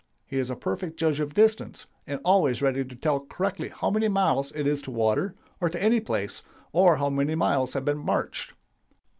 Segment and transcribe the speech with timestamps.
[0.25, 4.07] He is a perfect judge of distance, and always ready to tell correctly how many
[4.07, 7.99] miles it is to water, or to any place, or how many miles have been
[8.03, 8.53] marched....